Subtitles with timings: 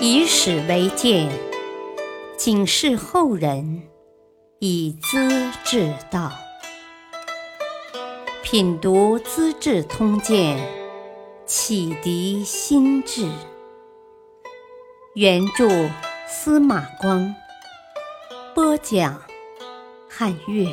[0.00, 1.28] 以史为鉴，
[2.36, 3.82] 警示后人，
[4.60, 6.30] 以资治道。
[8.44, 10.56] 品读《资治通鉴》，
[11.46, 13.28] 启迪心智。
[15.16, 15.68] 原著
[16.28, 17.34] 司马光，
[18.54, 19.20] 播讲
[20.08, 20.72] 汉乐。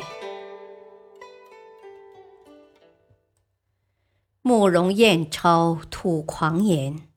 [4.42, 7.08] 慕容彦超吐狂言，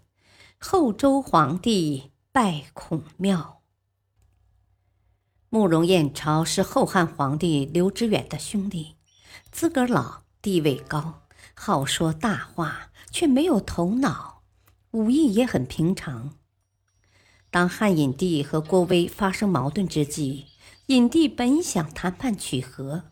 [0.62, 3.62] 后周皇帝拜孔庙。
[5.50, 8.98] 慕容彦超是后汉皇帝刘知远的兄弟，
[9.52, 11.22] 资格老，地位高，
[11.54, 14.42] 好说大话，却没有头脑，
[14.92, 16.36] 武艺也很平常。
[17.50, 20.48] 当汉隐帝和郭威发生矛盾之际，
[20.88, 23.04] 隐帝本想谈判取和，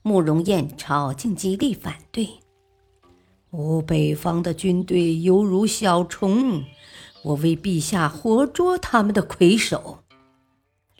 [0.00, 2.40] 慕容彦超竟极力反对。
[3.50, 6.64] 我北方的军队犹如小虫，
[7.24, 10.00] 我为陛下活捉他们的魁首。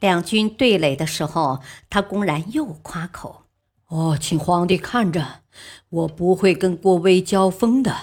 [0.01, 3.43] 两军对垒的时候，他公然又夸口
[3.89, 5.43] ：“哦，请皇帝看着，
[5.89, 7.95] 我不会跟郭威交锋的。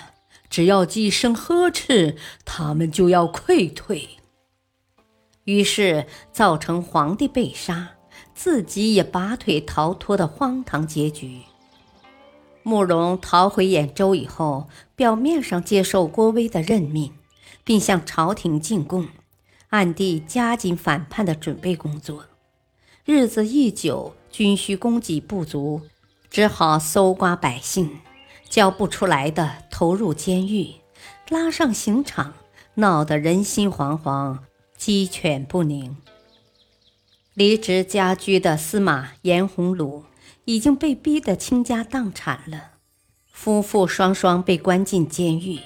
[0.49, 4.09] 只要几声呵斥，他们就要溃退。”
[5.45, 7.91] 于是造成皇帝被杀，
[8.35, 11.41] 自己也拔腿逃脱的荒唐结局。
[12.63, 17.11] 慕容逃回兖州以后，表面上接受郭威的任命，
[17.63, 19.07] 并向朝廷进贡，
[19.69, 22.25] 暗地加紧反叛的准备工作。
[23.05, 25.81] 日子一久，军需供给不足，
[26.29, 27.99] 只好搜刮百姓，
[28.49, 30.75] 交不出来的投入监狱，
[31.29, 32.33] 拉上刑场，
[32.75, 34.39] 闹得人心惶惶，
[34.77, 35.97] 鸡犬不宁。
[37.33, 40.05] 离职家居的司马颜鸿儒。
[40.45, 42.71] 已经被逼得倾家荡产了，
[43.31, 45.59] 夫妇双双被关进监狱。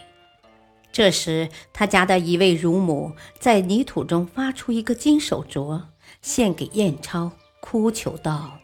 [0.96, 5.88] 这时，他家的一位乳母在泥土中挖出一个金手镯，
[6.22, 8.60] 献给燕超，哭求道：“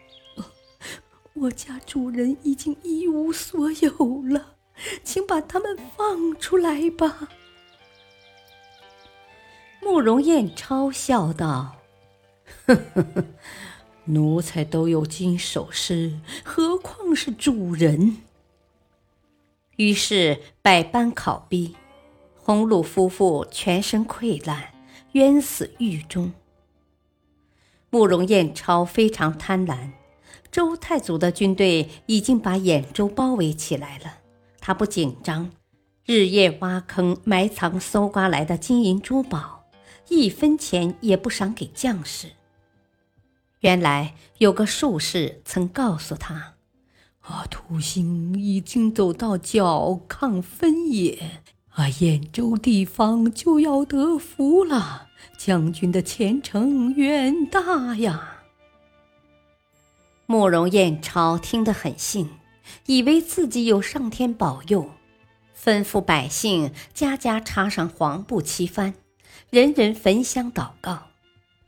[1.35, 4.55] 我家主人已经一无所有了，
[5.03, 7.27] 请把他们放出来吧。”
[9.83, 11.75] 慕容燕超笑道
[12.65, 13.25] ：“呵呵呵。”
[14.07, 18.19] 奴才都有金首饰，何况是主人？
[19.75, 21.75] 于是百般拷逼，
[22.43, 24.73] 红鲁夫妇全身溃烂，
[25.11, 26.33] 冤死狱中。
[27.91, 29.91] 慕容彦超非常贪婪，
[30.51, 34.17] 周太祖的军队已经把兖州包围起来了，
[34.59, 35.51] 他不紧张，
[36.05, 39.65] 日夜挖坑埋藏搜刮来的金银珠宝，
[40.07, 42.29] 一分钱也不赏给将士。
[43.59, 46.55] 原来有个术士曾告诉他
[47.21, 51.40] ：“啊，土星已经走到角亢分野，
[51.71, 58.43] 啊，兖州地方就要得福了，将军的前程远大呀。”
[60.27, 62.29] 慕容彦超听得很信，
[62.85, 64.91] 以为自己有上天保佑，
[65.61, 68.93] 吩咐百姓家家插上黄布旗幡，
[69.49, 71.07] 人人焚香祷告。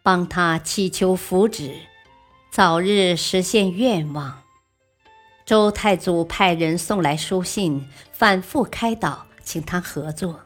[0.02, 1.76] 帮他祈求福祉，
[2.52, 4.42] 早日实现愿望。
[5.46, 10.42] 周太祖派人送来书信，反复开导，请他合作。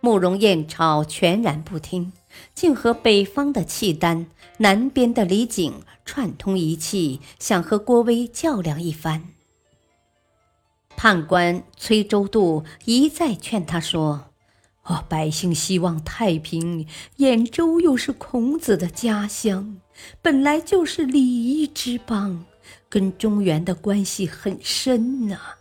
[0.00, 2.12] 慕容彦超全然不听，
[2.54, 4.26] 竟和北方的契丹、
[4.58, 9.24] 南边的李景串通一气，想和郭威较量一番。
[10.96, 14.26] 判官崔州度一再劝他说。
[14.84, 15.04] 哦！
[15.06, 16.86] 百姓希望太平，
[17.18, 19.82] 兖州又是孔子的家乡，
[20.22, 22.46] 本来就是礼仪之邦，
[22.88, 25.57] 跟中原的关系很深呐。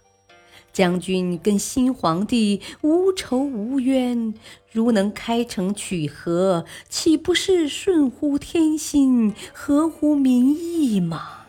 [0.78, 4.36] 将军跟新皇帝无仇无冤，
[4.72, 11.48] 如能开城取和，岂不是顺乎天心，合乎民意吗？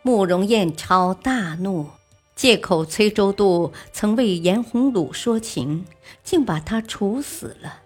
[0.00, 1.90] 慕容彦超大怒。
[2.34, 5.84] 借口崔州度曾为颜洪鲁说情，
[6.24, 7.80] 竟把他处死了。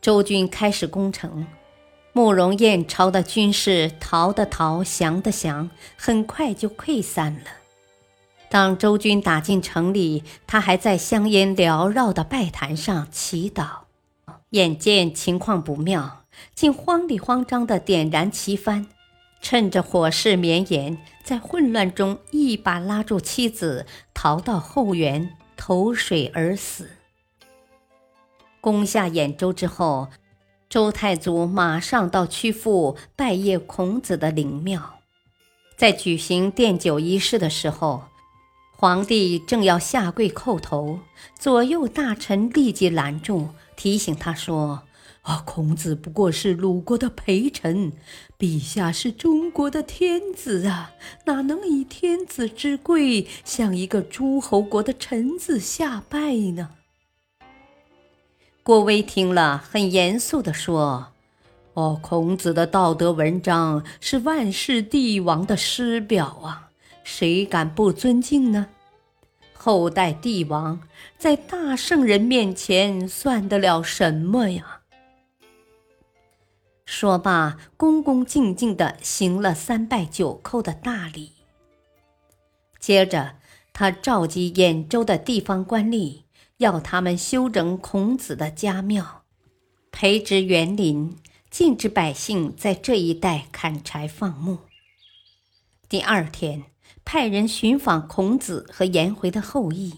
[0.00, 1.46] 周军开始攻城，
[2.18, 7.44] 慕容彦超的军士逃的逃，降的降，很快就溃散了。
[8.48, 13.82] 当周军打进城里，他还在香烟缭绕的拜坛上祈祷，
[14.50, 16.24] 眼见情况不妙，
[16.56, 18.86] 竟慌里慌张地点燃旗幡。
[19.40, 26.90] 趁着火势绵延，在混乱中一把拉住妻子，逃到后园投水而死。
[28.60, 30.08] 攻下兖州之后，
[30.68, 35.00] 周太祖马上到曲阜拜谒孔子的灵庙，
[35.78, 38.02] 在举行奠酒仪式的时候，
[38.76, 41.00] 皇帝正要下跪叩头，
[41.38, 44.82] 左右大臣立即拦住，提醒他说
[45.24, 47.94] ：“啊，孔子不过是鲁国的陪臣，
[48.38, 50.92] 陛下是中国的天子啊，
[51.24, 56.72] 哪能以天子之贵向一个诸侯国的臣子下拜呢？”
[58.68, 61.06] 郭威听了，很严肃地说
[61.72, 66.68] ：“哦，孔子的道德文章是万世帝王的师表啊。”
[67.02, 68.66] 谁敢不尊敬呢？
[69.54, 70.82] 后代帝王
[71.16, 74.80] 在大圣人面前算得了什么呀？
[76.84, 81.32] 说罢，恭恭敬敬地行了三拜九叩的大礼。
[82.78, 83.36] 接着，
[83.72, 86.24] 他召集兖州的地方官吏，
[86.58, 89.24] 要他们修整孔子的家庙，
[89.90, 91.16] 培植园林，
[91.50, 94.58] 禁止百姓在这一带砍柴放牧。
[95.88, 96.66] 第二天。
[97.04, 99.94] 派人寻访孔子和颜回的后裔，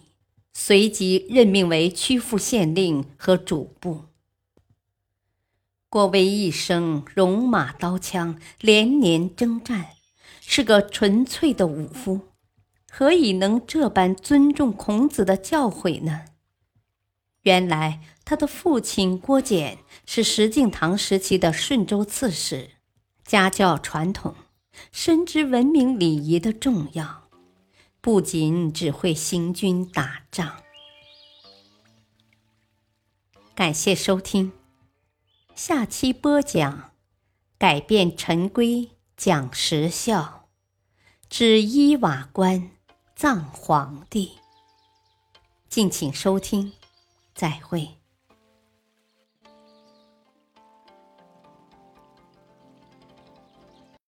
[0.52, 4.02] 随即任命为曲阜县令和主簿。
[5.88, 9.86] 郭威一生戎马刀枪，连年征战，
[10.40, 12.20] 是个纯粹的武夫，
[12.88, 16.26] 何以能这般尊重孔子的教诲呢？
[17.42, 22.70] 原来他的父亲郭简是石敬瑭时期的顺州刺史，
[23.24, 24.34] 家教传统。
[24.92, 27.28] 深知文明礼仪的重要，
[28.00, 30.62] 不仅只会行军打仗。
[33.54, 34.52] 感谢收听，
[35.54, 36.92] 下期播讲：
[37.58, 40.48] 改变陈规讲实效，
[41.28, 42.70] 指衣瓦官
[43.14, 44.38] 葬皇帝。
[45.68, 46.72] 敬请收听，
[47.40, 47.99] 再会。